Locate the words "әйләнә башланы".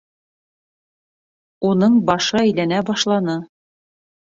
2.45-3.41